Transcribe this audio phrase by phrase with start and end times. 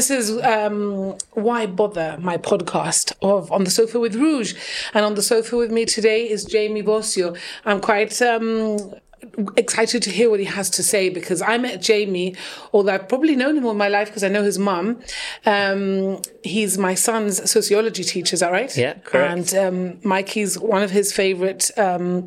[0.00, 4.54] This is um, Why Bother, my podcast of On the Sofa with Rouge.
[4.94, 7.36] And on the sofa with me today is Jamie Bosio.
[7.66, 8.94] I'm quite um,
[9.56, 12.34] excited to hear what he has to say because I met Jamie,
[12.72, 15.00] although I've probably known him all my life because I know his mum.
[15.46, 18.74] Um, he's my son's sociology teacher, is that right?
[18.76, 19.52] Yeah, correct.
[19.52, 22.26] And um, Mikey's one of his favorite, um,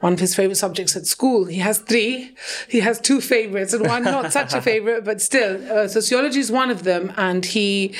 [0.00, 1.44] one of his favorite subjects at school.
[1.44, 2.34] He has three.
[2.68, 6.50] He has two favorites, and one not such a favorite, but still, uh, sociology is
[6.50, 7.12] one of them.
[7.16, 7.94] And he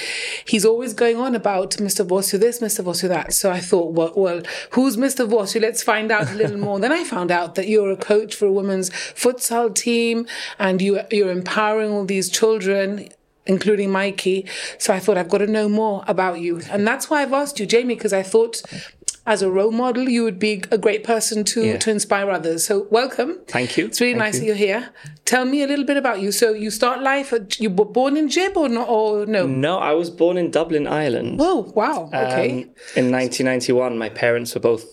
[0.44, 2.06] he's always going on about Mr.
[2.06, 2.84] Bosio this, Mr.
[2.84, 3.32] Bosio that.
[3.32, 5.28] So I thought, well, well, who's Mr.
[5.28, 5.60] Bosio?
[5.60, 6.78] Let's find out a little more.
[6.80, 10.26] then I found out that you're a coach for a women's futsal team,
[10.58, 13.08] and you you're empowering all these children
[13.46, 14.46] including Mikey.
[14.78, 16.60] So I thought I've got to know more about you.
[16.70, 18.62] And that's why I've asked you, Jamie, because I thought
[19.26, 21.76] as a role model, you would be a great person to, Yeah.
[21.78, 22.66] to inspire others.
[22.66, 23.40] So welcome.
[23.48, 23.86] Thank you.
[23.86, 24.40] It's really Thank nice you.
[24.40, 24.90] that you're here.
[25.24, 26.30] Tell me a little bit about you.
[26.32, 29.46] So you start life, at, you were born in Gib or not, or no?
[29.46, 31.38] No, I was born in Dublin, Ireland.
[31.40, 32.06] Oh, wow.
[32.12, 32.50] Okay.
[32.52, 32.58] Um,
[32.94, 34.84] in 1991, my parents were both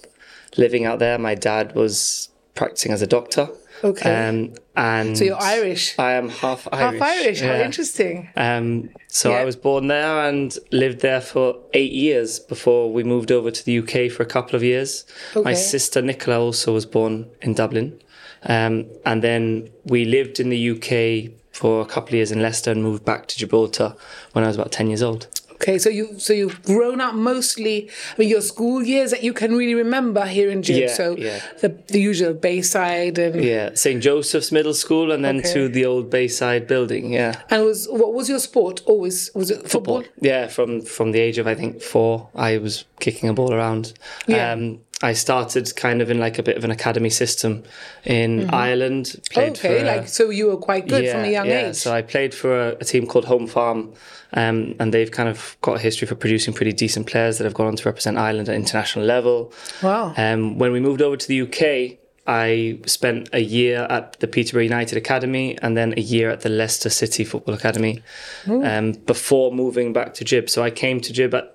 [0.58, 1.18] living out there.
[1.20, 3.50] My dad was practicing as a doctor.
[3.84, 4.28] Okay.
[4.30, 5.98] Um, and so you're Irish.
[6.00, 7.00] I am half Irish.
[7.00, 7.42] Half Irish.
[7.42, 7.42] Irish.
[7.42, 8.30] How interesting.
[8.36, 9.38] Um, so Yeah.
[9.38, 13.64] I was born there and lived there for eight years before we moved over to
[13.66, 15.06] the UK for a couple of years.
[15.36, 15.44] Okay.
[15.44, 18.02] My sister Nicola also was born in Dublin.
[18.44, 22.72] Um, and then we lived in the UK for a couple of years in Leicester
[22.72, 23.96] and moved back to Gibraltar
[24.34, 25.28] when I was about 10 years old.
[25.62, 27.90] Okay, so you so you've grown up mostly.
[28.14, 30.78] I mean, your school years that you can really remember here in Gib.
[30.84, 31.40] Yeah, so yeah.
[31.62, 34.02] the the usual Bayside and Yeah, St.
[34.02, 35.54] Joseph's Middle School and then Okay.
[35.54, 37.12] to the old Bayside building.
[37.14, 37.42] Yeah.
[37.50, 38.82] and was what was your sport?
[38.86, 40.04] Always was it football?
[40.22, 43.94] Yeah, from from the age of I think four, I was kicking a ball around.
[44.28, 44.52] Yeah.
[44.54, 47.64] Um, I started kind of in like a bit of an academy system
[48.04, 49.22] in Ireland.
[49.32, 49.68] Played Mm-hmm.
[49.68, 51.68] Okay, for, uh, like so you were quite good from a young yeah.
[51.68, 51.76] age.
[51.76, 53.94] So I played for a, a team called Home Farm,
[54.34, 57.54] um, and they've kind of got a history for producing pretty decent players that have
[57.54, 59.54] gone on to represent Ireland at international level.
[59.84, 60.14] wow.
[60.18, 64.64] Um, when we moved over to the UK, I spent a year at the Peterborough
[64.64, 68.04] United Academy and then a year at the Leicester City Football Academy
[68.48, 70.50] um, before moving back to Gib.
[70.50, 71.54] So I came to Gib at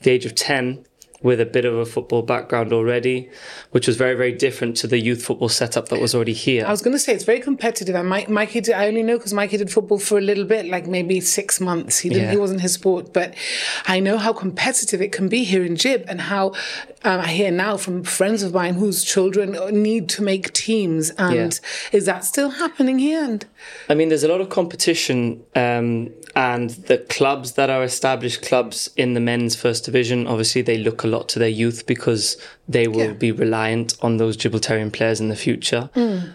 [0.00, 0.84] the age of 10
[1.22, 3.28] with a bit of a football background already,
[3.72, 6.64] which was very, very different to the youth football setup that was already here.
[6.66, 8.60] I was going to say it's very competitive, and Mike, Mikey.
[8.62, 11.20] Did, I only know because my Mikey did football for a little bit, like maybe
[11.20, 11.98] six months.
[11.98, 12.24] He didn't.
[12.24, 12.30] Yeah.
[12.30, 13.34] He wasn't his sport, but
[13.86, 16.48] I know how competitive it can be here in Gib, and how
[17.04, 21.10] um, I hear now from friends of mine whose children need to make teams.
[21.10, 21.58] And
[21.92, 23.24] is that still happening here?
[23.24, 23.46] And
[23.88, 28.90] I mean, there's a lot of competition, um, and the clubs that are established clubs
[28.96, 32.36] in the men's first division, obviously, they look a lot to their youth because
[32.68, 33.24] they will Yeah.
[33.26, 35.90] be reliant on those Gibraltarian players in the future.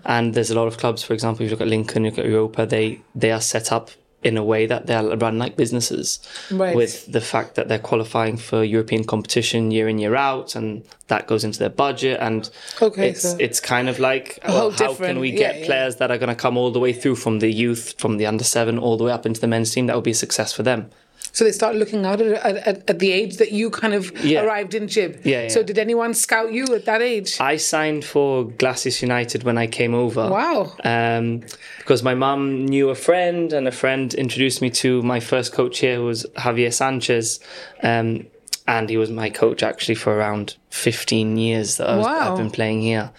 [0.06, 2.19] And there's a lot of clubs, for example, if you look at Lincoln, you look
[2.19, 3.90] at Europa, they they are set up
[4.24, 6.19] in a way that they're run like businesses
[6.50, 6.75] Right.
[6.75, 11.28] with the fact that they're qualifying for European competition year in year out and that
[11.28, 12.50] goes into their budget and
[12.81, 15.66] Okay, it's so- it's kind of like well, how can we yeah, get yeah.
[15.68, 18.25] players that are going to come all the way through from the youth, from the
[18.25, 19.86] under seven, all the way up into the men's team.
[19.88, 20.90] That would be a success for them.
[21.35, 22.31] So they start looking out at,
[22.68, 24.44] at, at the age that you kind of Yeah.
[24.46, 25.19] arrived in Gib.
[25.25, 25.47] Yeah, yeah.
[25.50, 27.41] So did anyone scout you at that age?
[27.41, 30.29] I signed for Glacis United when I came over.
[30.29, 30.72] Wow.
[30.85, 31.41] Um,
[31.79, 35.79] because my mum knew a friend, and a friend introduced me to my first coach
[35.79, 37.41] here, who was Javier Sanchez.
[37.84, 38.28] Um,
[38.66, 42.31] and he was my coach actually for around 15 years that I was, Wow.
[42.31, 43.12] I've been playing here.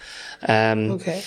[0.47, 1.21] Um, Okay.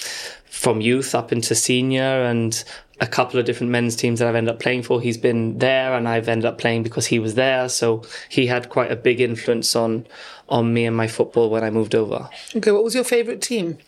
[0.60, 2.62] From youth up into senior and
[3.00, 5.00] a couple of different men's teams that I've ended up playing for.
[5.00, 7.66] He's been there and I've ended up playing because he was there.
[7.70, 10.06] So he had quite a big influence on
[10.50, 12.28] on me and my football when I moved over.
[12.54, 12.72] Okay.
[12.72, 13.78] What was your favorite team?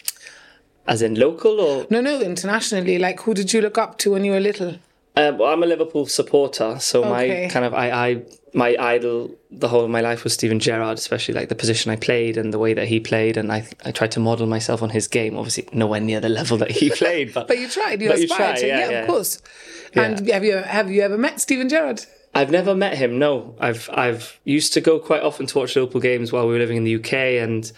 [0.87, 2.99] As in local or No, no, internationally.
[2.99, 4.77] Like, who did you look up to when you were little?
[5.15, 7.10] uh, well, I'm a Liverpool supporter, so Okay.
[7.44, 8.22] my kind of I, I
[8.54, 11.97] my idol the whole of my life was Steven Gerrard, especially like the position I
[11.97, 14.91] played and the way that he played, and I I tried to model myself on
[14.91, 15.36] his game.
[15.36, 18.03] Obviously, nowhere near the level that he played, but But you tried.
[18.03, 18.66] You But you aspired try, to.
[18.66, 19.00] yeah, Yeah, yeah.
[19.00, 19.41] of course.
[19.94, 22.04] And have you have you ever met Steven Gerrard?
[22.34, 23.18] I've never met him.
[23.18, 26.59] No, I've I've used to go quite often to watch Liverpool games while we were
[26.59, 27.12] living in the UK,
[27.42, 27.71] and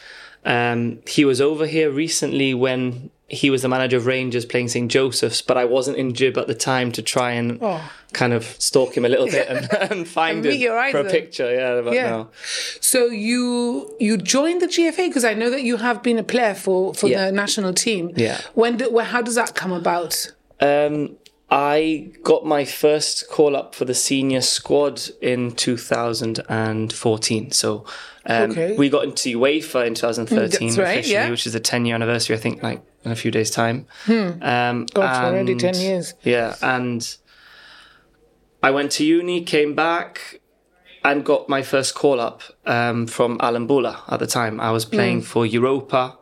[0.44, 4.90] um, he was over here recently when he was the manager of Rangers playing St
[4.90, 7.80] Joseph's, but I wasn't in Gib at the time to try and Oh.
[8.12, 11.50] kind of stalk him a little bit and, and find And him for a picture.
[11.52, 12.10] Yeah, Yeah.
[12.10, 12.28] no.
[12.80, 16.54] So you you joined the GFA because I know that you have been a player
[16.54, 17.26] for for Yeah.
[17.26, 18.12] the national team.
[18.14, 18.38] Yeah.
[18.54, 20.30] When do, well, how does that come about?
[20.60, 21.16] Um,
[21.56, 27.50] I got my first call up for the senior squad in 2014.
[27.52, 27.84] So
[28.26, 28.76] um, Okay.
[28.76, 31.30] we got into UEFA in 2013 That's right, officially, yeah.
[31.30, 33.86] which is the 10 year anniversary, I think, like in a few days' time.
[34.08, 36.14] Um, Gosh, already 10 years.
[36.24, 37.16] Yeah, and
[38.60, 40.40] I went to uni, came back,
[41.04, 44.58] and got my first call up um, from Allen Bula at the time.
[44.58, 46.18] I was playing for Europa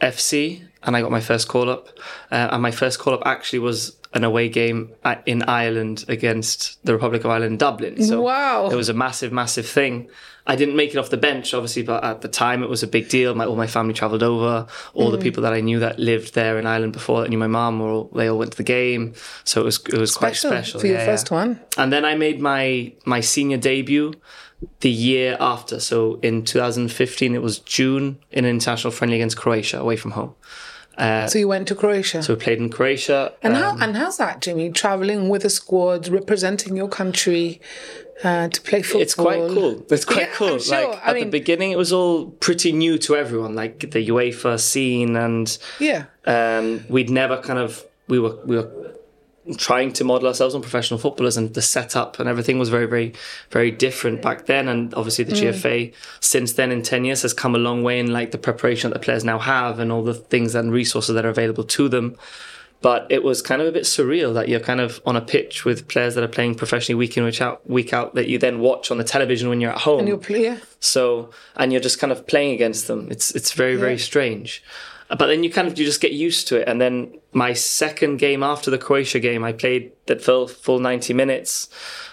[0.00, 1.88] FC, and I got my first call up.
[2.30, 4.92] Uh, and my first call up actually was an away game
[5.26, 8.00] in Ireland against the Republic of Ireland, Dublin.
[8.02, 8.68] So Wow.
[8.70, 10.08] it was a massive, massive thing.
[10.46, 12.86] I didn't make it off the bench, obviously, but at the time it was a
[12.86, 13.34] big deal.
[13.34, 14.66] My, all my family travelled over.
[14.92, 15.12] All Mm.
[15.12, 17.80] the people that I knew that lived there in Ireland before that knew my mum,
[17.80, 19.14] were all, they all went to the game.
[19.42, 21.36] So it was it was quite Special special for your yeah, first yeah.
[21.36, 21.60] one.
[21.78, 24.12] And then I made my my senior debut
[24.80, 25.80] the year after.
[25.80, 30.34] So in 2015, it was June in an international friendly against Croatia away from home.
[30.98, 32.22] So you went to Croatia.
[32.22, 33.32] So we played in Croatia.
[33.42, 34.70] and um, how and how's that, Jimmy?
[34.70, 37.60] Traveling with a squad, representing your country
[38.22, 39.02] uh, to play football.
[39.02, 39.84] It's quite cool.
[39.90, 40.58] It's quite Yeah, cool.
[40.58, 40.90] Sure.
[40.92, 44.06] Like I at mean- the beginning, it was all pretty new to everyone, like the
[44.08, 46.04] UEFA scene, and Yeah.
[46.26, 48.70] um, we'd never kind of we were we were
[49.56, 53.12] trying to model ourselves on professional footballers, and the setup and everything was very very
[53.50, 54.68] very different back then.
[54.68, 55.52] And obviously, the Mm.
[55.52, 58.90] GFA since then in ten years has come a long way in like the preparation
[58.90, 61.88] that the players now have and all the things and resources that are available to
[61.88, 62.16] them.
[62.80, 65.64] But it was kind of a bit surreal that you're kind of on a pitch
[65.64, 68.60] with players that are playing professionally week in, week out, week out that you then
[68.60, 70.00] watch on the television when you're at home.
[70.00, 70.60] And you're player.
[70.80, 73.08] So, and you're just kind of playing against them.
[73.10, 74.62] It's it's very very strange.
[75.08, 76.68] But then you kind of you just get used to it.
[76.68, 81.14] And then my second game after the Croatia game, I played that full full ninety
[81.14, 81.68] minutes.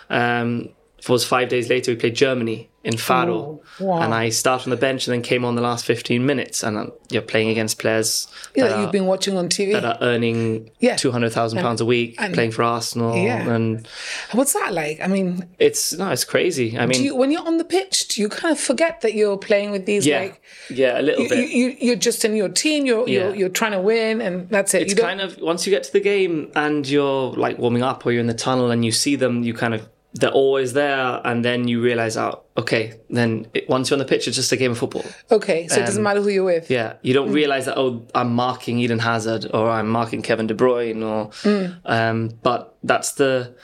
[0.09, 0.69] Um,
[1.09, 4.01] was five days later we played Germany in Faro, Oh, wow.
[4.01, 6.63] and I started on the bench and then came on the last fifteen minutes.
[6.63, 9.73] And uh, you're playing against players Yeah, that, that are, you've been watching on TV.
[9.73, 10.95] that are earning Yeah.
[10.95, 13.47] two hundred thousand pounds a week, and- playing for Arsenal, Yeah.
[13.49, 13.87] and
[14.31, 14.99] What's that like?
[15.01, 16.77] I mean, it's no, it's crazy.
[16.77, 19.13] I mean, do you, when you're on the pitch, do you kind of forget that
[19.13, 21.49] you're playing with these yeah, like yeah, a little you, bit.
[21.51, 22.85] you, you're just in your team.
[22.85, 24.81] You're you're, you're trying to win, and that's it.
[24.83, 28.05] it's you kind of once you get to the game and you're like warming up
[28.05, 31.21] or you're in the tunnel and you see them you kind of they're always there
[31.23, 34.51] and then you realize oh okay then it, once you're on the pitch it's just
[34.51, 35.05] a game of football.
[35.31, 36.63] Okay, so it doesn't um, matter who you're with.
[36.63, 37.33] um, yeah you don't mm.
[37.33, 41.79] realize that oh i'm marking eden hazard or i'm marking kevin de bruyne or mm.
[41.85, 43.55] um but that's the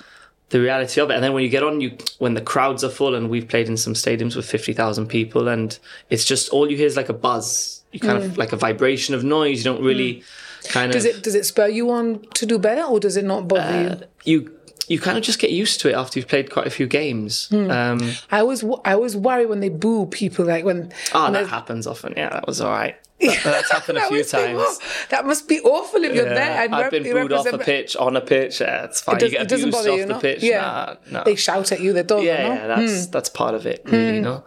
[0.49, 1.15] the reality of it.
[1.15, 3.67] And then when you get on you when the crowds are full and we've played
[3.67, 5.77] in some stadiums with 50,000 people and
[6.09, 7.83] it's just all you hear is like a buzz.
[7.91, 8.37] You kind of mm.
[8.37, 9.59] like a vibration of noise.
[9.59, 10.23] You don't really
[10.69, 13.25] kind Does of it does it spur you on to do better, or does it
[13.25, 14.43] not bother uh, you?
[14.43, 14.56] you
[14.87, 17.49] you kind of just get used to it after you've played quite a few games.
[17.51, 17.99] Um,
[18.31, 20.91] I always I always worry when they boo people, like when.
[21.13, 22.13] oh, when that happens often.
[22.15, 22.95] Yeah, that was all right.
[23.19, 24.79] That, that's happened a few be times.
[25.09, 26.63] that must be awful if you're there.
[26.65, 28.61] And I've been booed off a pitch, on a pitch.
[28.61, 29.15] Yeah, it's fine.
[29.15, 30.19] It, does, you get it doesn't bother off you, the no?
[30.19, 30.43] pitch.
[30.43, 31.93] Yeah, Nah, they shout at you.
[31.93, 32.23] They don't.
[32.23, 32.53] yeah, no?
[32.53, 33.11] yeah, that's Hmm.
[33.11, 34.15] that's part of it, really.
[34.17, 34.43] You know.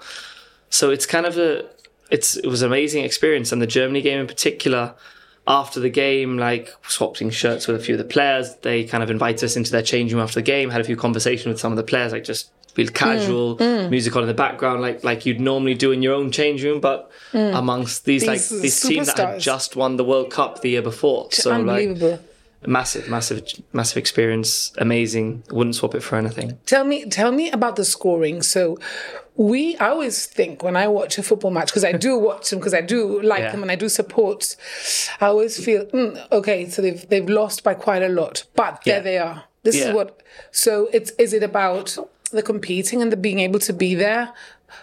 [0.70, 1.64] So it's kind of a
[2.12, 4.94] it's it was an amazing experience, and the Germany game in particular.
[5.50, 9.10] After the game, like swapping shirts with a few of the players, they kind of
[9.10, 10.70] invited us into their changing room after the game.
[10.70, 12.92] Had a few conversations with some of the players, like just real Hmm.
[12.94, 13.56] casual
[13.90, 16.78] music on in the background, like like you'd normally do in your own change room,
[16.80, 18.60] but amongst these, like Hmm.
[18.62, 21.28] These this team that had just won the World Cup the year before.
[21.32, 22.20] So like.
[22.66, 23.42] Massive, massive,
[23.72, 25.42] massive experience, amazing.
[25.50, 26.58] Wouldn't swap it for anything.
[26.66, 28.42] Tell me, tell me about the scoring.
[28.42, 28.78] So,
[29.36, 32.58] we, I always think when I watch a football match because I do watch them
[32.58, 33.52] because I do like Yeah.
[33.52, 34.54] them and I do support.
[35.20, 36.68] I always feel mm, okay.
[36.68, 39.00] So they've they've lost by quite a lot, but there Yeah.
[39.00, 39.44] they are.
[39.62, 39.88] This Yeah.
[39.88, 40.22] is what.
[40.50, 41.96] So it's is it about
[42.32, 44.32] the competing and the being able to be there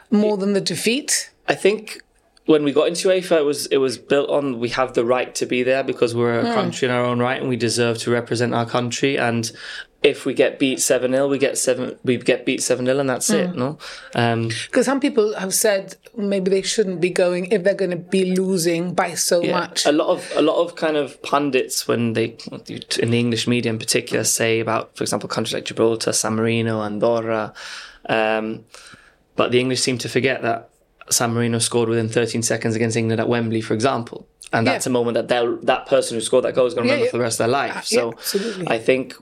[0.09, 1.29] more than the defeat?
[1.47, 2.01] I think
[2.47, 5.35] when we got into UEFA, it was it was built on we have the right
[5.35, 8.11] to be there because we're a country in our own right and we deserve to
[8.11, 9.17] represent our country.
[9.17, 9.51] And
[10.03, 13.09] if we get beat seven 0 we get seven we get beat seven 0 and
[13.09, 13.53] that's it.
[13.55, 13.77] No,
[14.15, 17.97] um, Because some people have said maybe they shouldn't be going if they're going to
[17.97, 19.85] be losing by so Yeah, much.
[19.85, 22.37] A lot of a lot of kind of pundits when they
[23.01, 26.81] in the English media in particular say about, for example, countries like Gibraltar, San Marino,
[26.81, 27.53] Andorra,
[28.07, 28.63] um,
[29.35, 30.69] but the English seem to forget that
[31.09, 34.91] San Marino scored within 13 seconds against England at Wembley, for example, and that's Yeah.
[34.91, 37.11] a moment that they'll that person who scored that goal is going to remember yeah.
[37.11, 37.85] for the rest of their life.
[37.85, 38.67] So absolutely.
[38.69, 39.15] I think.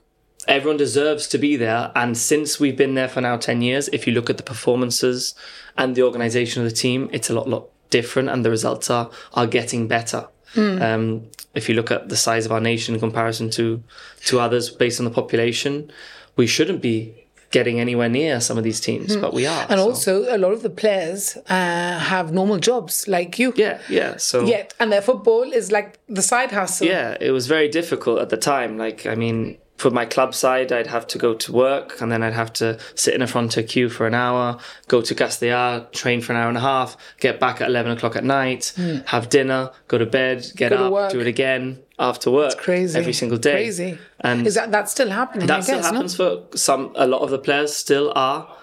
[0.48, 4.06] Everyone deserves to be there, and since we've been there for now ten years, if
[4.06, 5.34] you look at the performances
[5.76, 9.10] and the organisation of the team, it's a lot, lot different, and the results are
[9.34, 10.28] are getting better.
[10.56, 11.24] Um,
[11.54, 13.82] if you look at the size of our nation in comparison to
[14.26, 15.90] to others based on the population,
[16.36, 17.25] we shouldn't be
[17.58, 19.62] getting anywhere near some of these teams, but we are.
[19.70, 21.20] and so- also, a lot of the players
[21.56, 23.48] uh, have normal jobs like you.
[23.56, 24.16] yeah, yeah.
[24.18, 26.86] So Yet, and their football is like the side hustle.
[26.86, 28.70] yeah, it was very difficult at the time.
[28.84, 29.36] Like, I mean,
[29.76, 32.78] for my club side, I'd have to go to work and then I'd have to
[32.94, 36.38] sit in a front of queue for an hour, go to Castellar, train for an
[36.38, 38.98] hour and a half, get back at 11 o'clock at night, hmm.
[39.06, 40.70] have dinner, go to bed, get.
[40.70, 42.52] Go up, do it again after work.
[42.52, 42.98] It's crazy.
[42.98, 43.52] Every single day.
[43.64, 43.98] Crazy.
[44.20, 45.46] And Is that that's still happening?
[45.46, 48.54] that I still guess, happens for some, a lot of the players still are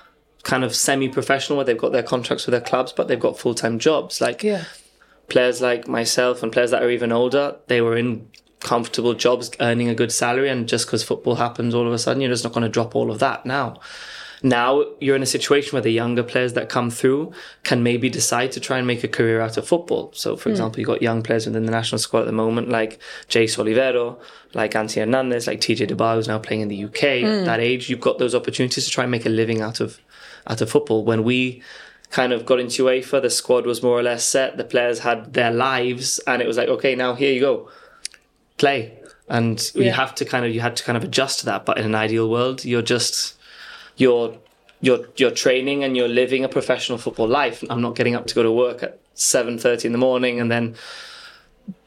[0.43, 3.79] kind of semi-professional where they've got their contracts with their clubs, but they've got full-time
[3.79, 4.19] jobs.
[4.19, 4.43] Like?
[4.43, 4.65] Yeah.
[5.29, 8.27] players like myself and players that are even older, they were in
[8.63, 12.21] comfortable jobs, earning a good salary, and just because football happens all of a sudden,
[12.21, 13.79] you're just not going to drop all of that now.
[14.45, 17.31] Now you're in a situation where the younger players that come through
[17.63, 20.11] can maybe decide to try and make a career out of football.
[20.13, 20.51] So, for hmm.
[20.51, 24.19] example, you've got young players within the national squad at the moment, like Jayce Olivero,
[24.53, 27.21] like Anthony Hernandez, like Tjay De Barr, who's now playing in the UK.
[27.21, 27.25] Hmm.
[27.25, 29.99] At that age, you've got those opportunities to try and make a living out of
[30.45, 31.05] out of football.
[31.05, 31.63] When we
[32.09, 34.57] kind of got into UEFA, the squad was more or less set.
[34.57, 37.69] The players had their lives, and it was like, okay, now here you go,
[38.63, 38.79] play.
[39.29, 41.65] And you have to kind of you had to kind of adjust to that.
[41.65, 43.35] But in an ideal world, you're just
[44.01, 44.37] you're
[44.81, 47.63] you're you're training and you're living a professional football life.
[47.69, 50.51] I'm not getting up to go to work at seven thirty in the morning and
[50.51, 50.75] then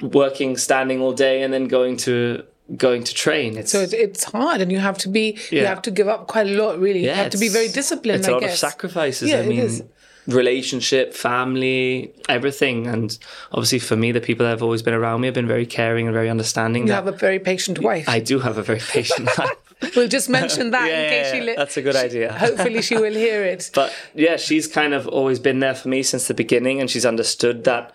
[0.01, 2.43] working standing all day and then going to
[2.77, 3.57] going to train.
[3.59, 5.39] It's So it's, it's hard, and you have to be.
[5.51, 6.79] You have to give up quite a lot.
[6.81, 8.21] Really, you yeah, have to be very disciplined.
[8.21, 9.29] It's a I lot of sacrifices.
[9.31, 9.83] Yeah, I mean, is.
[10.27, 13.19] Relationship, family, everything, and
[13.53, 16.07] obviously for me, the people that have always been around me have been very caring
[16.07, 16.87] and very understanding.
[16.87, 18.09] You have a very patient wife.
[18.09, 19.95] I do have a very patient wife.
[19.95, 21.41] we'll just mention that Yeah, in case she.
[21.43, 22.33] Li- That's a good idea.
[22.39, 23.71] Hopefully, she will hear it.
[23.75, 27.07] But yeah, she's kind of always been there for me since the beginning, and she's
[27.07, 27.95] understood that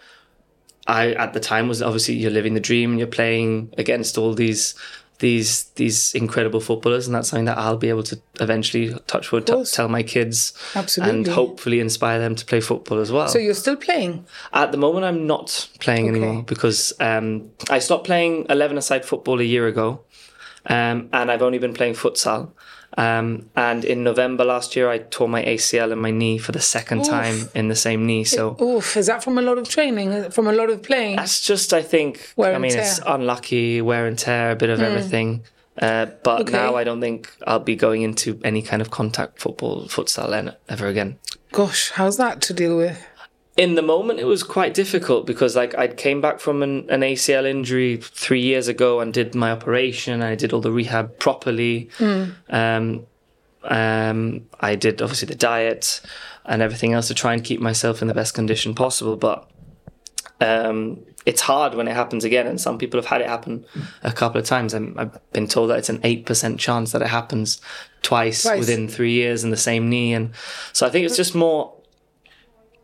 [0.88, 4.34] I, at the time, was obviously you're living the dream and you're playing against all
[4.34, 4.74] these
[5.22, 9.46] these these incredible footballers, and that's something that I'll be able to eventually touch wood
[9.48, 10.54] t- tell my kids
[10.98, 13.28] and hopefully inspire them to play football as well.
[13.30, 14.26] So you're still playing.
[14.52, 19.40] At the moment, I'm not playing anymore because um, I stopped playing 11 aside football
[19.40, 20.02] a year ago,
[20.68, 22.52] um, and I've only been playing futsal.
[22.98, 26.60] Um, and in November last year, I tore my ACL in my knee for the
[26.60, 28.26] second time in the same knee.
[28.26, 30.30] So Oof, is that from a lot of training?
[30.32, 31.16] From a lot of playing?
[31.16, 33.06] that's just, I think, Wear I mean, it's tear.
[33.08, 33.22] Hmm.
[33.22, 35.44] unlucky, wear and tear, a bit of everything.
[35.82, 36.52] Uh, but Okay.
[36.52, 40.88] now I don't think I'll be going into any kind of contact football, futsal ever
[40.88, 41.18] again.
[41.54, 43.02] Gosh, how's that to deal with?
[43.62, 47.02] In the moment it was quite difficult because like I came back from an, an
[47.02, 50.24] ACL injury three years ago and did my operation.
[50.24, 51.88] I did all the rehab properly.
[52.00, 53.06] Um,
[53.64, 56.02] um, I did obviously the diet
[56.46, 59.16] and everything else to try and keep myself in the best condition possible.
[59.16, 59.48] But
[60.40, 63.64] um, it's hard when it happens again, and some people have had it happen
[64.02, 64.74] a couple of times.
[64.74, 67.62] I'm, I've been told that it's an eight percent chance that it happens
[68.02, 68.58] twice, Twice.
[68.58, 70.32] within three years in the same knee, and
[70.74, 71.76] so I think it's just more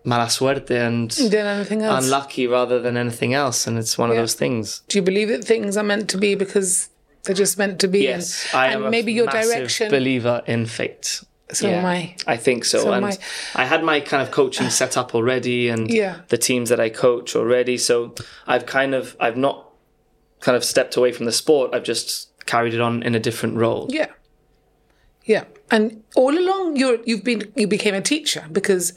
[0.07, 2.05] mala suerte and Than anything else?
[2.05, 4.81] unlucky rather than anything else, and it's one of those things.
[4.87, 6.89] Do you believe that things are meant to be because
[7.23, 7.99] they're just meant to be?
[8.03, 9.91] Yes, and, I and am a maybe your massive direction.
[9.91, 11.21] believer in fate.
[11.51, 12.15] So am I.
[12.25, 12.77] I think so.
[12.83, 13.13] So and I.
[13.55, 13.65] I.
[13.65, 16.13] had my kind of coaching set up already, and Yeah.
[16.27, 17.77] the teams that I coach already.
[17.77, 18.13] So
[18.53, 19.57] I've kind of I've not
[20.41, 21.73] kind of stepped away from the sport.
[21.73, 23.87] I've just carried it on in a different role.
[23.89, 24.07] Yeah.
[25.25, 25.45] Yeah.
[25.71, 28.93] And all along you're you've been you became a teacher because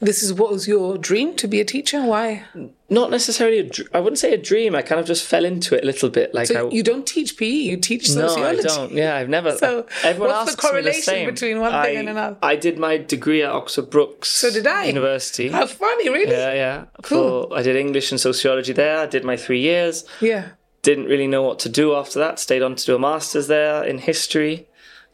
[0.00, 2.02] this is what was your dream to be a teacher?
[2.02, 2.44] Why?
[2.90, 3.58] Not necessarily.
[3.60, 4.74] A, dr- I wouldn't say a dream.
[4.74, 6.34] I kind of just fell into it a little bit.
[6.34, 8.62] Like So I, you don't teach PE, you teach sociology.
[8.62, 8.92] No, I don't.
[8.92, 9.56] Yeah, I've never.
[9.56, 12.36] So everyone what's the asks me correlation between one thing and another?
[12.42, 14.28] I did my degree at Oxford Brookes.
[14.28, 14.84] So did I.
[14.84, 15.48] University.
[15.48, 16.32] How funny, really?
[16.32, 16.84] Yeah, yeah.
[17.02, 17.48] Cool.
[17.48, 18.98] For, I did English and sociology there.
[18.98, 20.04] I did my three years.
[20.20, 20.48] Yeah.
[20.82, 22.38] Didn't really know what to do after that.
[22.38, 24.66] Stayed on to do a master's there in history,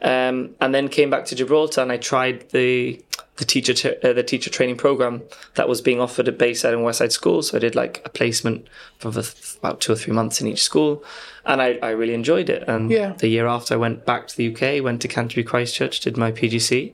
[0.03, 3.01] um, and then came back to Gibraltar and I tried the
[3.41, 5.23] the teacher t- uh, the teacher training program
[5.55, 7.49] that was being offered at Bayside and Westside schools.
[7.49, 8.69] So I did like a placement
[8.99, 9.29] for the,
[9.59, 11.03] about two or three months in each school,
[11.47, 12.63] and I, I really enjoyed it.
[12.69, 13.15] And Yeah.
[13.19, 16.17] the year after, I went back to the UK, went to Canterbury Christ Church, did
[16.19, 16.93] my PGC,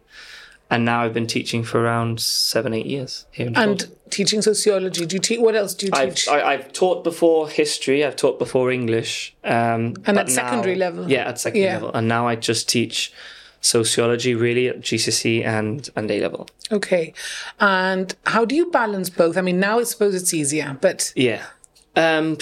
[0.71, 3.51] and now I've been teaching for around seven eight years here.
[3.55, 5.05] And teaching sociology.
[5.05, 6.29] Do you teach what else do you I've teach?
[6.29, 8.05] I, I've taught before history.
[8.05, 9.35] I've taught before English.
[9.43, 11.11] Um, And at secondary level?
[11.11, 11.75] Yeah, at secondary Yeah.
[11.75, 13.13] level, and now I just teach
[13.61, 16.49] sociology really at GCSE and and A level.
[16.71, 17.13] okay.
[17.61, 19.37] And how do you balance both?
[19.37, 21.43] I mean, now I suppose it's easier, but Yeah.
[21.99, 22.37] Um,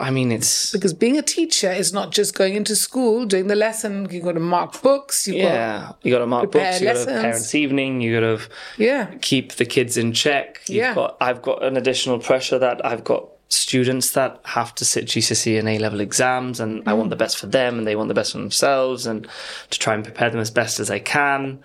[0.00, 3.54] I mean, it's because being a teacher is not just going into school, doing the
[3.54, 5.92] lesson, you got to mark books, you got yeah.
[6.02, 6.80] You got to mark books.
[6.80, 8.00] You got to parents' evening.
[8.00, 9.14] You got to yeah.
[9.20, 10.60] keep the kids in check.
[10.66, 10.94] You've Yeah.
[10.96, 15.56] got I've got an additional pressure that I've got students that have to sit GCSE
[15.58, 16.98] and A level exams and I Mm.
[16.98, 19.26] want the best for them and they want the best for themselves and
[19.70, 21.60] to try and prepare them as best as I can.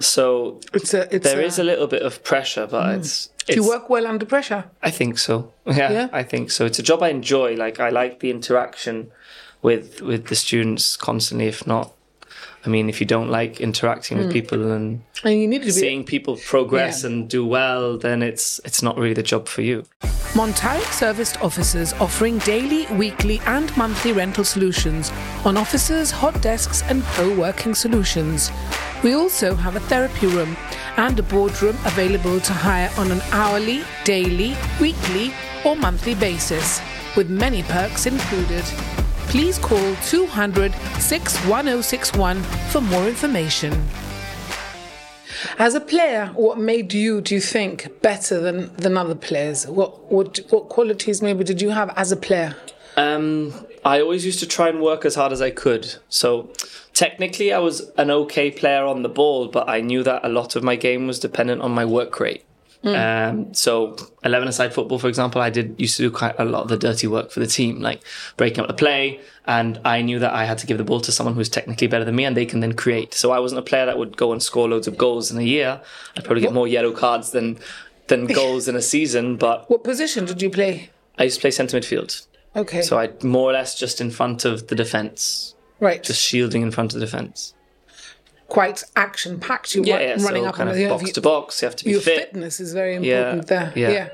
[0.00, 3.54] So It's a it's there a, is a little bit of pressure, but it's, do
[3.54, 4.64] you work well under pressure?
[4.82, 5.52] I think so.
[5.66, 6.08] Yeah, Yeah?
[6.12, 6.64] I think so.
[6.64, 7.54] It's a job I enjoy.
[7.56, 9.10] Like I like the interaction
[9.62, 11.48] with with the students constantly.
[11.48, 11.92] If not,
[12.66, 14.32] I mean, if you don't like interacting with hmm.
[14.32, 17.10] people and And you need to be seeing people progress Yeah.
[17.10, 19.84] and do well, then it's it's not really the job for you.
[20.34, 25.12] Montarik serviced offices offering daily, weekly, and monthly rental solutions
[25.44, 28.50] on offices, hot desks, and co working solutions.
[29.02, 30.56] We also have a therapy room
[30.96, 35.32] and a boardroom available to hire on an hourly, daily, weekly,
[35.64, 36.80] or monthly basis,
[37.16, 38.64] with many perks included.
[39.28, 43.72] Please call 200 61061 for more information.
[45.58, 49.66] As a player, what made you, do you think, better than, than other players?
[49.66, 52.54] What, what what qualities maybe did you have as a player?
[52.96, 53.52] Um,
[53.84, 55.96] I always used to try and work as hard as I could.
[56.08, 56.50] So
[56.94, 60.56] technically, I was an okay player on the ball, but I knew that a lot
[60.56, 62.45] of my game was dependent on my work rate.
[62.94, 66.62] Um, so 11 aside football, for example, I did used to do quite a lot
[66.62, 68.02] of the dirty work for the team, like
[68.36, 69.20] breaking up the play.
[69.46, 72.04] And I knew that I had to give the ball to someone who's technically better
[72.04, 73.14] than me and they can then create.
[73.14, 75.42] So I wasn't a player that would go and score loads of goals in a
[75.42, 75.80] year.
[76.16, 77.58] I'd probably get more yellow cards than,
[78.08, 80.90] than goals in a season, but What position did you play?
[81.18, 82.26] I used to play centre midfield.
[82.54, 86.62] Okay, So I more or less just in front of the defence, right, just shielding
[86.62, 87.52] in front of the defence.
[88.48, 89.74] Quite action packed.
[89.74, 90.22] You Yeah, yeah.
[90.24, 91.62] running so up kind on of the box you- to box.
[91.62, 92.18] You have to be Your fit.
[92.20, 93.72] fitness is very Yeah, important there.
[93.74, 93.90] yeah.
[93.90, 94.08] Yeah.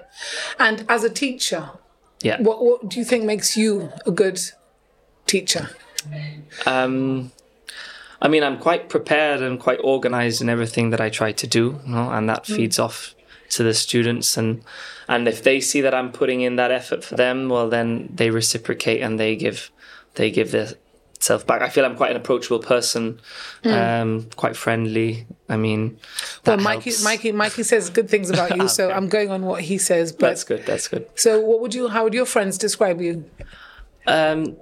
[0.59, 1.71] And as a teacher,
[2.23, 2.41] Yeah.
[2.41, 4.41] what what do you think makes you a good
[5.27, 5.71] teacher?
[6.67, 7.33] Um,
[8.21, 11.81] I mean, I'm quite prepared and quite organised in everything that I try to do,
[11.87, 13.15] you know, and that feeds off
[13.51, 14.62] to the students and
[15.09, 18.31] and if they see that I'm putting in that effort for them, well, then they
[18.31, 19.71] reciprocate and they give
[20.15, 20.69] they give their
[21.23, 21.62] self back.
[21.62, 23.21] I feel I'm quite an approachable person,
[23.64, 25.26] um, quite friendly.
[25.49, 25.99] I mean,
[26.47, 27.05] Well, Mikey, helps.
[27.05, 30.12] Mikey, Mikey says good things about you, so I'm going on what he says.
[30.12, 30.67] But That's good.
[30.67, 31.09] That's good.
[31.14, 31.88] so, what would you?
[31.88, 33.25] How would your friends describe you
[34.07, 34.57] Um,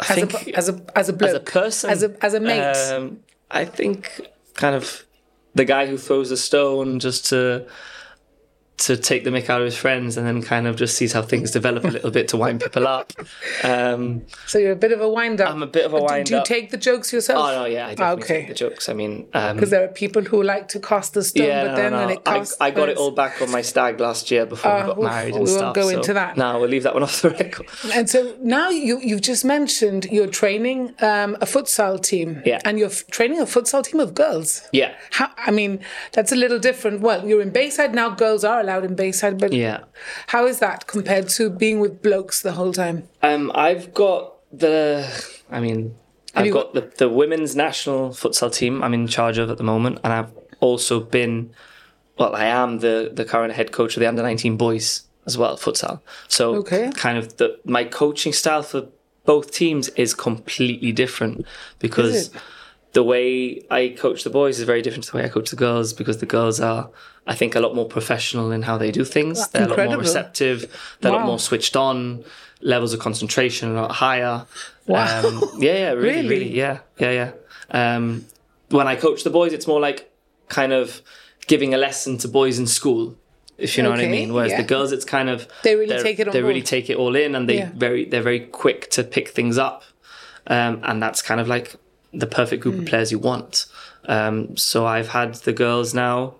[0.00, 2.34] I as think a as a as a bloke, as a person, as a as
[2.34, 2.92] a mate?
[2.92, 4.20] Um, I think
[4.54, 5.04] kind of
[5.54, 7.66] the guy who throws a stone just to
[8.78, 11.22] to take the mick out of his friends, and then kind of just sees how
[11.22, 13.12] things develop a little bit to wind people up.
[13.64, 15.50] Um, so you're a bit of a wind up.
[15.50, 17.38] I'm a bit of a wind Do you take the jokes yourself?
[17.48, 18.38] oh no, yeah, I definitely Okay.
[18.40, 18.88] take the jokes.
[18.88, 21.70] I mean, um, Because there are people who like to cast the stone, yeah, but
[21.70, 24.30] no, then no, when it I, I got it all back on my stag last
[24.30, 26.36] year before Ah, we got oof, married we and won't go so into that.
[26.36, 27.66] No, we'll leave that one off the record.
[27.94, 32.60] And so now you you've just mentioned you're training um, a futsal team, Yeah.
[32.64, 34.68] and you're f- training a futsal team of girls.
[34.72, 34.94] Yeah.
[35.12, 35.80] How, I mean,
[36.12, 37.00] that's a little different.
[37.00, 38.10] Well, you're in Bayside now.
[38.10, 39.80] Girls are allowed in Bayside, but Yeah.
[40.28, 43.08] how is that compared to being with blokes the whole time?
[43.22, 45.06] Um, I've got the.
[45.50, 45.94] I mean,
[46.34, 48.82] I've you got the, the women's national futsal team.
[48.82, 51.50] I'm in charge of at the moment, and I've also been.
[52.18, 55.56] Well, I am the the current head coach of the under 19 boys as well,
[55.56, 56.00] futsal.
[56.28, 56.90] So, Okay.
[56.94, 58.88] kind of the my coaching style for
[59.24, 61.44] both teams is completely different
[61.78, 62.30] because?
[62.96, 65.56] The way I coach the boys is very different to the way I coach the
[65.56, 66.88] girls because the girls are,
[67.26, 69.46] I think, a lot more professional in how they do things.
[69.48, 70.58] They're a lot more receptive.
[71.00, 72.24] They're a lot more switched on.
[72.62, 74.46] Levels of concentration are a lot higher.
[74.86, 75.26] Wow.
[75.26, 76.28] Um, yeah, yeah, really, Really?
[76.28, 77.96] really, yeah, yeah, yeah.
[77.96, 78.24] Um,
[78.70, 80.10] when I coach the boys, it's more like
[80.48, 81.02] kind of
[81.46, 83.14] giving a lesson to boys in school,
[83.58, 84.32] if you know what I mean.
[84.32, 84.62] Whereas yeah.
[84.62, 87.14] the girls, it's kind of They really take it on They really take it all
[87.14, 87.72] in, and they Yeah.
[87.74, 89.84] very they're very quick to pick things up,
[90.46, 91.76] um, and that's kind of like
[92.18, 92.78] the perfect group Mm.
[92.80, 93.66] of players you want.
[94.06, 96.34] Um, so I've had the girls now.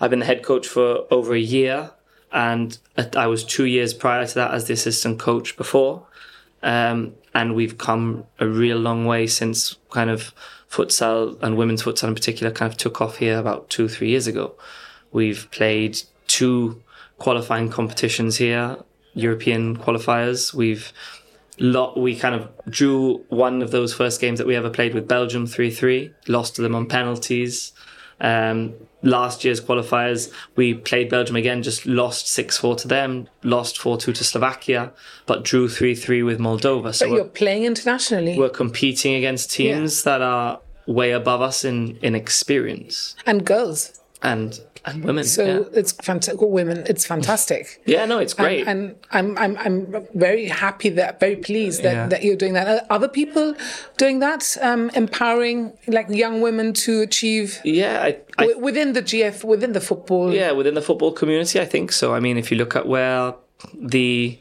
[0.00, 1.90] I've been the head coach for over a year,
[2.32, 2.76] and
[3.16, 6.06] I was two years prior to that as the assistant coach before.
[6.62, 10.32] Um, and we've come a real long way since kind of
[10.70, 14.26] futsal and women's futsal in particular kind of took off here about two, three years
[14.26, 14.54] ago.
[15.12, 16.82] We've played two
[17.18, 18.78] qualifying competitions here,
[19.14, 20.54] European qualifiers.
[20.54, 20.92] We've
[21.58, 25.06] lot we kind of drew one of those first games that we ever played with
[25.06, 27.72] Belgium 3-3, lost to them on penalties.
[28.20, 34.14] Um, last year's qualifiers, we played Belgium again, just lost 6-4 to them, lost 4-2
[34.14, 34.92] to Slovakia,
[35.26, 36.94] but drew 3-3 with Moldova.
[36.94, 42.14] So you're playing internationally, we're competing against teams that are way above us in, in
[42.14, 44.00] experience and girls.
[44.22, 45.24] and and women.
[45.24, 45.78] So yeah.
[45.78, 46.40] it's fantastic.
[46.40, 47.82] Women, it's fantastic.
[47.86, 48.66] yeah, no, it's great.
[48.66, 52.06] And I'm, I'm, I'm very happy that, very pleased that, Yeah.
[52.08, 52.66] that you're doing that.
[52.68, 53.54] Are other people
[53.96, 59.44] doing that, um, empowering like young women to achieve yeah, I, I within the GF,
[59.44, 60.32] within the football?
[60.32, 62.14] Yeah, within the football community, I think so.
[62.14, 63.34] I mean, if you look at where
[63.74, 64.38] the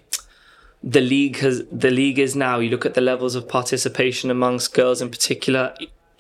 [0.84, 4.74] the league has the league is now, you look at the levels of participation amongst
[4.74, 5.76] girls in particular.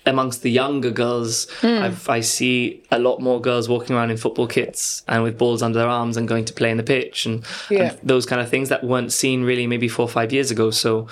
[0.05, 4.47] Amongst the younger girls, I've, I see a lot more girls walking around in football
[4.47, 7.43] kits and with balls under their arms and going to play in the pitch and,
[7.69, 7.91] Yeah.
[7.91, 10.71] and those kind of things that weren't seen really maybe four or five years ago.
[10.71, 11.07] So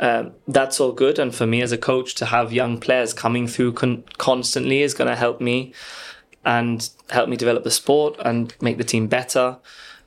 [0.00, 1.18] um, that's all good.
[1.20, 4.92] And for me as a coach to have young players coming through con- constantly is
[4.94, 5.72] going to help me
[6.44, 9.58] and help me develop the sport and make the team better.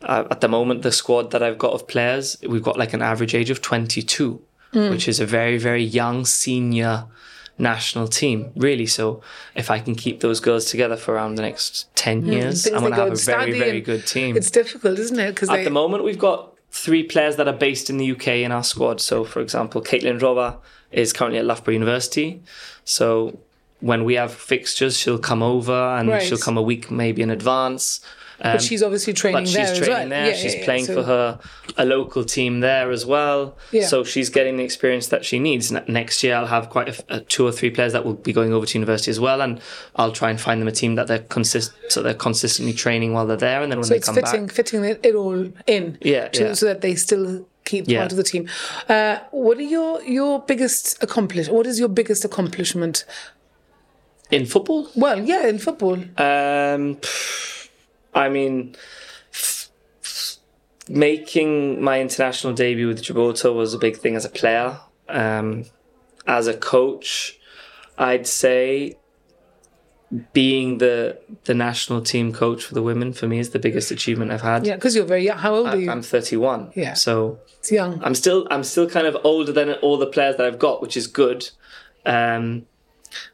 [0.02, 3.02] Uh, at the moment, the squad that I've got of players, we've got like an
[3.02, 4.42] average age of 22,
[4.74, 7.06] which is a very, very young senior
[7.58, 8.86] national team, really.
[8.86, 9.22] So
[9.56, 12.32] if I can keep those girls together for around the next 10 hmm.
[12.32, 14.36] years, Things I'm going to have a very, very good team.
[14.36, 15.36] It's difficult, isn't it?
[15.36, 18.28] Because At they the moment, we've got three players that are based in the UK
[18.28, 19.00] in our squad.
[19.00, 20.60] So, for example, Caitlin Roba
[20.92, 22.44] is currently at Loughborough University.
[22.84, 23.40] So,
[23.80, 26.24] when we have fixtures, she'll come over and Right.
[26.24, 28.00] she'll come a week maybe in advance.
[28.42, 30.10] Um, but she's obviously training but she's there training well.
[30.10, 30.28] there.
[30.28, 31.40] Yeah, she's yeah, playing So- for her
[31.78, 33.58] a local team there as well.
[33.72, 33.86] Yeah.
[33.88, 35.72] So she's getting the experience that she needs.
[35.72, 38.52] Ne- Next year, I'll have quite a, two or three players that will be going
[38.52, 39.62] over to university as well, and
[39.96, 43.26] I'll try and find them a team that they're consist so they're consistently training while
[43.26, 45.48] they're there, and then when So they it's come fitting, back, fitting it, it all
[45.66, 45.98] in.
[46.02, 46.54] Yeah, to- yeah.
[46.56, 48.00] So that they still keep Yeah.
[48.00, 48.50] part of the team.
[48.90, 51.48] Uh, what are your your biggest accomplish?
[51.48, 53.06] What is your biggest accomplishment?
[54.32, 55.98] In football, Well, yeah, in football.
[56.18, 57.00] Um,
[58.14, 58.76] I mean,
[60.88, 64.78] making my international debut with Gibraltar was a big thing as a player.
[65.10, 65.66] Um,
[66.28, 67.40] as a coach,
[67.98, 68.98] I'd say
[70.34, 74.32] being the the national team coach for the women for me is the biggest achievement
[74.32, 74.66] I've had.
[74.66, 75.38] Yeah, because you're very young.
[75.38, 75.90] How old are you?
[75.90, 76.72] I'm 31.
[76.76, 76.94] Yeah.
[76.94, 78.02] So it's young.
[78.04, 80.96] I'm still I'm still kind of older than all the players that I've got, which
[80.96, 81.50] is good.
[82.06, 82.66] Um,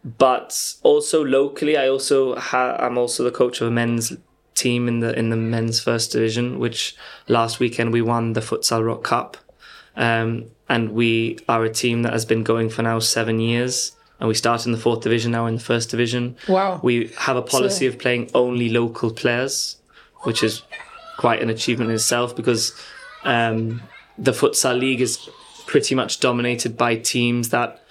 [0.04, 4.14] but also locally, I also ha- I'm also the coach of a men's
[4.56, 6.96] team in the in the men's first division, which
[7.28, 9.38] last weekend we won the Futsal Rock Cup,
[9.96, 13.94] um, and we are a team that has been going for now seven years.
[14.20, 16.36] And we start in the fourth division now in the first division.
[16.48, 16.80] Wow.
[16.84, 19.78] We have a policy So- of playing only local players,
[20.20, 20.62] which is
[21.18, 22.72] quite an achievement in itself because
[23.24, 23.82] um,
[24.20, 25.28] the futsal league is
[25.66, 27.82] pretty much dominated by teams that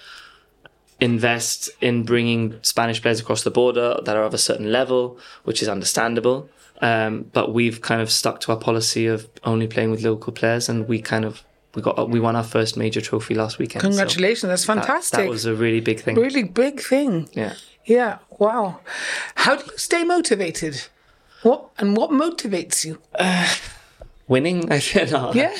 [1.01, 5.61] invest in bringing Spanish players across the border that are of a certain level, which
[5.61, 6.47] is understandable.
[6.81, 10.69] Um, but we've kind of stuck to our policy of only playing with local players,
[10.69, 11.43] and we kind of
[11.75, 13.81] we got we won our first major trophy last weekend.
[13.81, 15.19] so Congratulations, that's fantastic.
[15.19, 16.15] That, was a really big thing.
[16.15, 17.29] really big thing.
[17.33, 17.55] Yeah.
[17.85, 18.19] Yeah.
[18.39, 18.79] Wow.
[19.35, 20.81] How do you stay motivated?
[21.43, 22.99] What and what motivates you?
[24.27, 25.33] Winning, I no.
[25.33, 25.55] Yeah.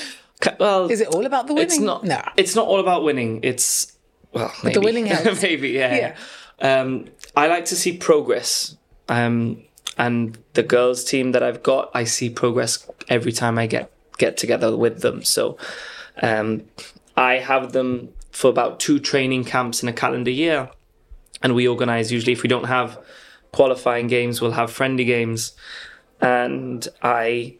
[0.59, 1.67] Well, Is it all about the winning?
[1.67, 2.03] It's not.
[2.03, 2.21] No.
[2.35, 3.41] It's not all about winning.
[3.43, 3.93] It's
[4.33, 4.73] well, maybe.
[4.73, 5.41] the winning helps.
[5.41, 6.15] maybe, yeah.
[6.59, 8.77] Um, I like to see progress.
[9.09, 9.63] Um,
[9.97, 14.37] and the girls' team that I've got, I see progress every time I get get
[14.37, 15.23] together with them.
[15.23, 15.57] So,
[16.21, 16.63] um,
[17.17, 20.69] I have them for about two training camps in a calendar year,
[21.41, 22.97] and we organize usually if we don't have
[23.51, 25.53] qualifying games, we'll have friendly games,
[26.21, 27.57] and I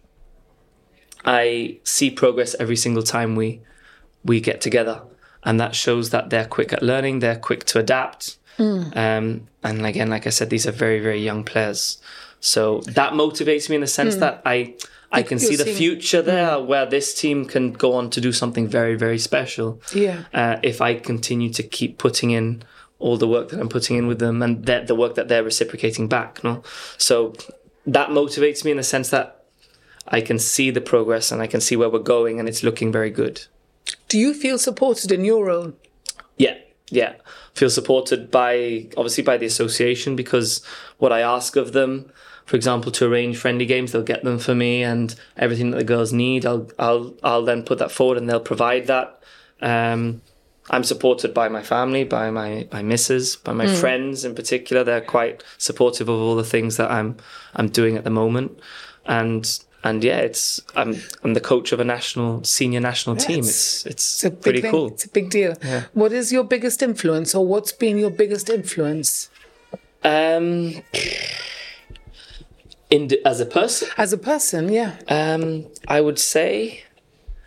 [1.25, 3.61] I see progress every single time we
[4.23, 5.01] we get together,
[5.43, 10.09] and that shows that they're quick at learning, they're quick to adapt, um, and again,
[10.09, 12.01] like I said, these are very very young players,
[12.39, 14.75] so that motivates me in the sense that I.
[15.13, 18.65] I can see the future there where this team can go on to do something
[18.65, 19.81] very, very special.
[19.93, 20.23] Yeah.
[20.33, 22.63] Uh, if I continue to keep putting in
[23.01, 25.43] all the work that I'm putting in with them and that the work that they're
[25.43, 26.63] reciprocating back, no?
[26.97, 27.33] So
[27.85, 29.43] that motivates me in the sense that
[30.07, 32.91] I can see the progress and I can see where we're going and it's looking
[32.91, 33.45] very good.
[34.07, 35.73] Do you feel supported in your role?
[36.37, 36.57] Yeah,
[36.89, 37.13] yeah.
[37.53, 40.63] Feel supported by obviously by the association because
[40.97, 42.11] what I ask of them,
[42.45, 45.83] for example, to arrange friendly games, they'll get them for me and everything that the
[45.83, 49.21] girls need, I'll I'll I'll then put that forward and they'll provide that.
[49.61, 50.21] Um,
[50.69, 54.83] I'm supported by my family, by my my missus, by my friends in particular.
[54.83, 57.17] They're quite supportive of all the things that I'm
[57.55, 58.59] I'm doing at the moment,
[59.05, 63.39] and and yeah, it's I'm I'm the coach of a national senior national team.
[63.39, 64.87] it's- It's it's, It's a big pretty cool.
[64.87, 65.55] It's a big deal.
[65.93, 69.29] What is your biggest influence, or what's been your biggest influence
[70.03, 70.81] Um,
[72.89, 74.71] in as a person, as a person?
[74.71, 74.95] Yeah.
[75.07, 76.83] um, I would say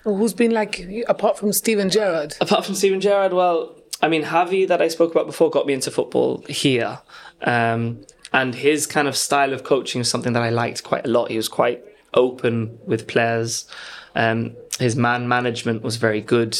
[0.04, 2.34] Or who's been like apart from Steven Gerrard?
[2.40, 5.72] apart from Steven Gerrard, well, I mean, Javi that I spoke about before got me
[5.74, 6.98] into football here.
[7.42, 8.00] Um,
[8.32, 11.30] and his kind of style of coaching was something that I liked quite a lot.
[11.30, 11.82] He was quite
[12.14, 13.68] open with players.
[14.14, 16.58] Um, his man management was very good.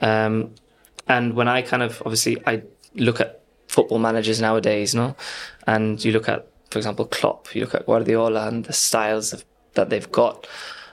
[0.00, 0.54] Um,
[1.08, 2.62] and when I kind of obviously I
[2.94, 5.16] look at football managers nowadays, no,
[5.66, 9.44] and you look at, for example, Klopp, you look at Guardiola and the styles of,
[9.74, 10.46] that they've got.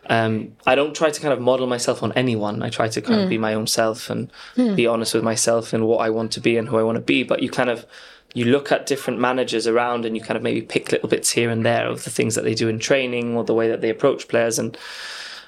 [0.09, 2.61] Um, I don't try to kind of model myself on anyone.
[2.61, 4.29] I try to kind of be my own self and
[4.75, 7.01] be honest with myself and what I want to be and who I want to
[7.01, 7.23] be.
[7.23, 7.85] But you kind of
[8.33, 11.49] you look at different managers around and you kind of maybe pick little bits here
[11.49, 13.89] and there of the things that they do in training or the way that they
[13.89, 14.77] approach players and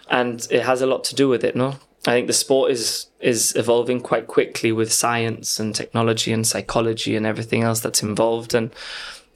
[0.09, 1.75] and it has a lot to do with it no?
[2.07, 7.15] I think the sport is is evolving quite quickly with science and technology and psychology
[7.15, 8.53] and everything else that's involved.
[8.53, 8.71] And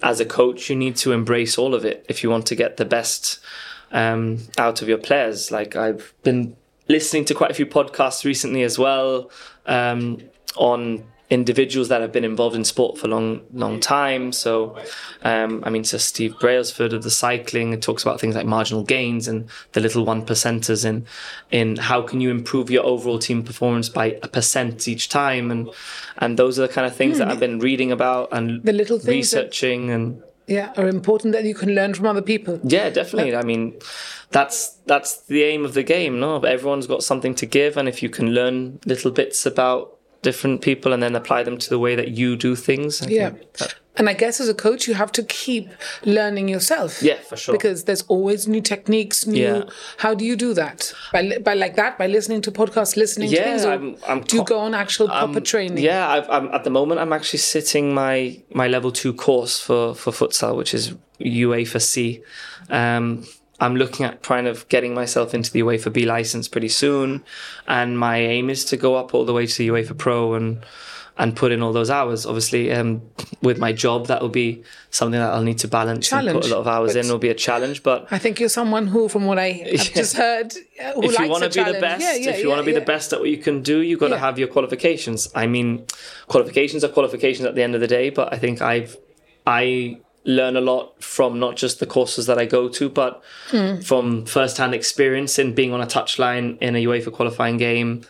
[0.04, 2.78] as a coach you need to embrace all of it if you want to get
[2.78, 3.40] the best
[3.92, 5.52] um, out of your players.
[5.52, 6.56] Like i've been
[6.88, 9.32] listening to quite a few podcasts recently as well
[9.66, 10.20] um,
[10.56, 14.32] on individuals that have been involved in sport for a long, long time.
[14.32, 14.78] So,
[15.22, 18.84] um, I mean, so Steve Brailsford of the cycling it talks about things like marginal
[18.84, 21.06] gains and the little one percenters in
[21.52, 25.70] in how can you improve your overall team performance by a percent each time, and
[26.18, 27.20] and those are the kind of things mm.
[27.20, 30.24] that I've been reading about and the little things researching that, and.
[30.48, 32.60] Yeah, are important that you can learn from other people.
[32.64, 33.36] Yeah, definitely.
[33.36, 33.78] I mean,
[34.32, 36.20] that's that's the aim of the game.
[36.20, 40.62] No, everyone's got something to give, and if you can learn little bits about different
[40.62, 43.02] people and then apply them to the way that you do things.
[43.02, 43.32] I yeah.
[43.96, 45.70] And I guess as a coach, you have to keep
[46.06, 47.04] learning yourself.
[47.04, 47.54] Yeah, for sure.
[47.54, 49.42] Because there's always new techniques, new.
[49.42, 49.64] Yeah.
[49.98, 50.94] How do you do that?
[51.12, 51.98] By, by like that?
[51.98, 53.66] By listening to podcasts, listening yeah, to things?
[53.66, 55.84] Or I'm, I'm do you go on actual proper training?
[55.84, 59.94] Yeah, i am at the moment, I'm actually sitting my, my level two course for,
[59.96, 62.24] for futsal, which is UEFA C.
[62.70, 63.26] Um,
[63.60, 67.24] I'm looking at kind of getting myself into the UEFA B license pretty soon,
[67.68, 70.64] and my aim is to go up all the way to the UEFA Pro and
[71.20, 72.26] and put in all those hours.
[72.26, 73.02] Obviously, um,
[73.42, 76.50] with my job, that will be something that I'll need to balance challenge, and put
[76.50, 77.06] a lot of hours in.
[77.06, 79.84] It'll be a challenge, but I think you're someone who, from what I have yeah.
[79.84, 81.76] just heard, uh, if you want to be challenge.
[81.76, 83.62] the best, yeah, yeah, if you want to be the best at what you can
[83.62, 85.30] do, you've got to have your qualifications.
[85.36, 85.86] I mean,
[86.28, 88.96] qualifications are qualifications at the end of the day, but I think I've
[89.46, 93.84] I learn a lot from not just the courses that I go to, but mm.
[93.84, 98.06] from first-hand experience in being on a touchline in a UEFA qualifying game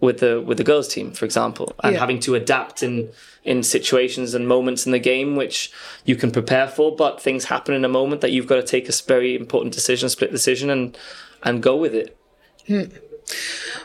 [0.00, 2.00] with the with the girls team, for example, and yeah.
[2.00, 3.10] having to adapt in
[3.44, 5.72] in situations and moments in the game which
[6.04, 8.88] you can prepare for, but things happen in a moment that you've got to take
[8.88, 10.96] a very important decision, split decision, and
[11.42, 12.16] and go with it.
[12.68, 12.96] Mm.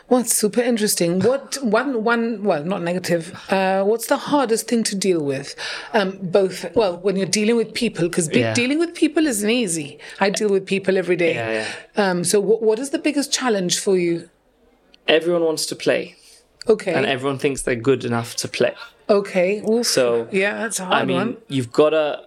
[0.08, 1.20] Well, it's super interesting.
[1.20, 3.34] What one one well, not negative.
[3.50, 5.56] Uh, what's the hardest thing to deal with?
[5.94, 8.52] Um, both well, when you're dealing with people, because yeah.
[8.52, 9.98] dealing with people isn't easy.
[10.20, 11.34] I deal with people every day.
[11.34, 12.10] Yeah, yeah.
[12.10, 14.28] Um, so, what what is the biggest challenge for you?
[15.08, 16.16] Everyone wants to play.
[16.66, 16.94] Okay.
[16.94, 18.74] And everyone thinks they're good enough to play.
[19.08, 19.62] Okay.
[19.68, 19.86] Oof.
[19.86, 21.36] So yeah, that's a hard I mean, one.
[21.48, 22.26] You've got to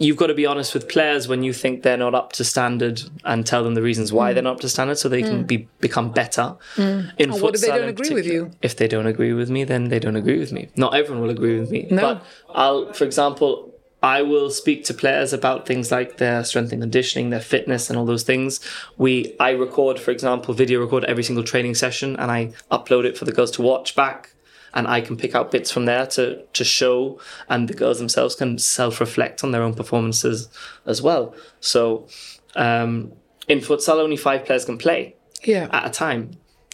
[0.00, 3.02] you've got to be honest with players when you think they're not up to standard
[3.24, 4.34] and tell them the reasons why mm.
[4.34, 5.28] they're not up to standard so they mm.
[5.28, 6.56] can be become better.
[6.76, 7.12] Mm.
[7.18, 8.50] In what if they don't agree with you?
[8.62, 10.70] If they don't agree with me, then they don't agree with me.
[10.74, 11.86] Not everyone will agree with me.
[11.90, 12.00] No.
[12.00, 16.80] But I'll, for example, I will speak to players about things like their strength and
[16.80, 18.60] conditioning, their fitness, and all those things.
[18.96, 23.18] We, I record, for example, video record every single training session, and I upload it
[23.18, 24.32] for the girls to watch back
[24.74, 28.34] and I can pick out bits from there to to show, and the girls themselves
[28.34, 30.48] can self reflect on their own performances
[30.86, 31.34] as well.
[31.60, 32.06] So
[32.54, 33.12] um,
[33.48, 35.68] in futsal, only five players can play yeah.
[35.72, 36.32] at a time.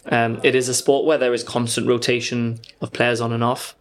[0.09, 3.75] Um, it is a sport where there is constant rotation of players on and off,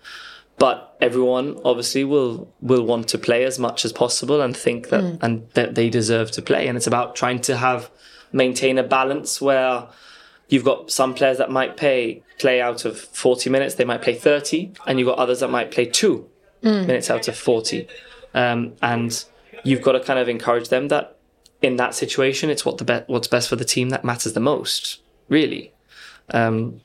[0.59, 5.05] but everyone obviously will will want to play as much as possible and think that
[5.05, 5.18] mm.
[5.22, 6.66] and that they deserve to play.
[6.66, 7.90] And it's about trying to have
[8.33, 9.87] maintain a balance where
[10.48, 14.14] you've got some players that might play play out of 40 minutes, they might play
[14.14, 16.28] 30, and you've got others that might play two
[16.62, 16.87] mm.
[16.87, 17.88] minutes out of 40.
[18.35, 19.24] Um, and
[19.64, 21.16] you've got to kind of encourage them that
[21.62, 24.40] in that situation, it's what the be- what's best for the team that matters the
[24.40, 25.72] most, really.
[26.30, 26.80] Um,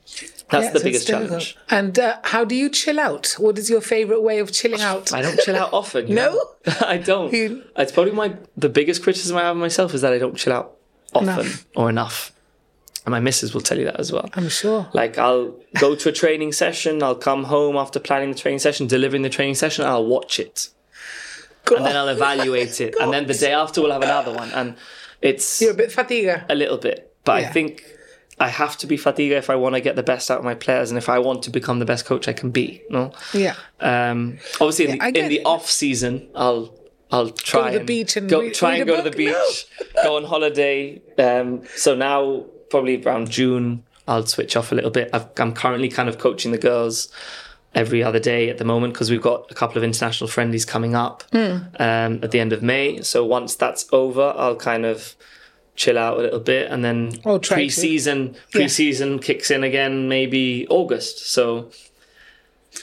[0.50, 1.56] that's the biggest challenge.
[1.68, 3.34] And uh, how do you chill out?
[3.38, 5.12] What is your favorite way of chilling out?
[5.12, 6.14] I don't chill out often.
[6.14, 6.40] no,
[6.80, 7.32] I don't.
[7.32, 7.64] You...
[7.76, 10.52] It's probably my the biggest criticism I have of myself is that I don't chill
[10.52, 10.76] out
[11.14, 11.66] often enough.
[11.74, 12.31] or enough.
[13.04, 14.28] And my missus will tell you that as well.
[14.34, 14.88] I'm sure.
[14.92, 18.86] Like I'll go to a training session, I'll come home after planning the training session,
[18.86, 20.68] delivering the training session, I'll watch it.
[21.64, 21.78] God.
[21.78, 22.94] And then I'll evaluate it.
[22.94, 23.04] God.
[23.04, 24.50] And then the day after we'll have another one.
[24.52, 24.76] And
[25.20, 26.44] it's You're a bit fatiga.
[26.48, 27.14] A little bit.
[27.24, 27.48] But yeah.
[27.48, 27.84] I think
[28.38, 30.54] I have to be fatiga if I want to get the best out of my
[30.54, 32.82] players and if I want to become the best coach I can be.
[32.90, 33.12] No?
[33.32, 33.54] Yeah.
[33.80, 36.76] Um, obviously yeah, in the, in the off season I'll
[37.10, 39.04] I'll try go to the beach and go, read, try read and go book?
[39.04, 40.02] to the beach, no.
[40.02, 41.00] go on holiday.
[41.18, 45.10] Um, so now probably around June, I'll switch off a little bit.
[45.12, 47.12] i am currently kind of coaching the girls
[47.74, 50.94] every other day at the moment because we've got a couple of international friendlies coming
[50.94, 51.62] up mm.
[51.78, 53.02] um, at the end of May.
[53.02, 55.14] So once that's over, I'll kind of
[55.74, 59.18] chill out a little bit and then oh, pre-season pre-season yeah.
[59.18, 61.30] kicks in again maybe August.
[61.30, 61.70] So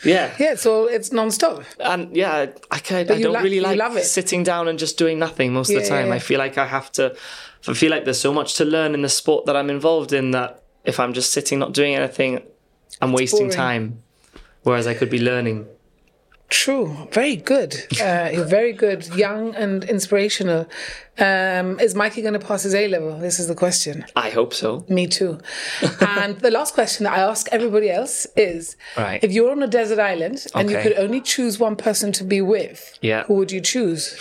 [0.03, 0.33] yeah.
[0.39, 1.63] Yeah, so it's non-stop.
[1.79, 2.31] And yeah,
[2.71, 5.77] I, I, I don't lo- really like sitting down and just doing nothing most yeah,
[5.77, 6.07] of the time.
[6.07, 7.15] Yeah, I feel like I have to
[7.67, 10.31] I feel like there's so much to learn in the sport that I'm involved in
[10.31, 12.41] that if I'm just sitting not doing anything,
[13.01, 14.01] I'm wasting time.
[14.63, 15.67] Whereas I could be learning.
[16.49, 17.07] True.
[17.11, 17.75] Very good.
[18.01, 19.07] Uh, you're very good.
[19.15, 20.67] Young and inspirational.
[21.19, 23.19] Um, is Mikey going to pass his A level?
[23.19, 24.03] This is the question.
[24.15, 24.83] I hope so.
[24.89, 25.39] Me too.
[26.01, 29.23] and the last question that I ask everybody else is Right.
[29.23, 32.41] if you're on a desert island and you could only choose one person to be
[32.41, 33.23] with, Yeah.
[33.25, 34.15] who would you choose?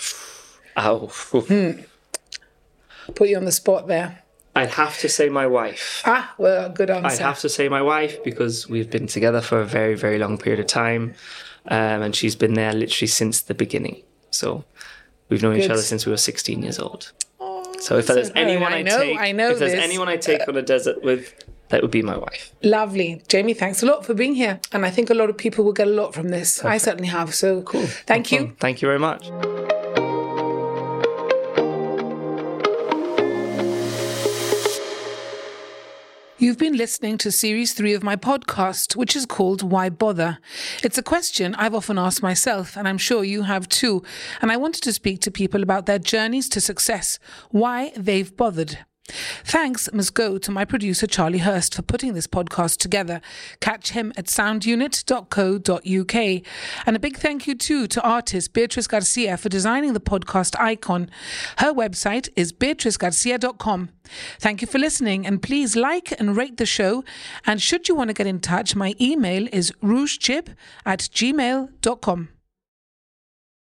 [0.77, 1.71] Oh, Hmm.
[3.15, 4.19] Put you on the spot there.
[4.55, 6.03] I'd have to say my wife.
[6.05, 7.23] Ah, well, good answer.
[7.23, 10.37] I'd have to say my wife because we've been together for a very, very long
[10.37, 11.15] period of time,
[11.69, 14.03] um, and she's been there literally since the beginning.
[14.31, 14.65] So
[15.29, 17.13] we've known each other since we were 16 years old.
[17.81, 19.85] So if there's anyone I I, know- take, I know if there's this.
[19.85, 21.33] anyone I take on a desert with,
[21.69, 22.53] that would be my wife.
[22.63, 23.23] Lovely.
[23.29, 24.59] Jamie, thanks a lot for being here.
[24.73, 26.65] And I think a lot of people will get a lot from this.
[26.65, 27.35] I certainly have.
[27.35, 27.87] So cool.
[27.87, 28.57] Thank you.
[28.59, 29.31] Thank you very much.
[36.49, 40.39] You've been listening to series three of my podcast, which is called Why Bother?
[40.83, 44.03] It's a question I've often asked myself, and I'm sure you have too.
[44.41, 47.19] And I wanted to speak to people about their journeys to success,
[47.51, 48.79] why they've bothered.
[49.45, 53.21] Thanks must go to my producer Charlie Hurst for putting this podcast together.
[53.61, 56.43] Catch him at soundunit.co.uk.
[56.87, 61.11] And a big thank you too to artist Beatrice Garcia for designing the podcast icon.
[61.59, 63.91] Her website is beatricegarcia.com.
[64.39, 67.05] Thank you for listening and please like and rate the show.
[67.47, 72.29] And should you want to get in touch, my email is rougechip at gmail.com.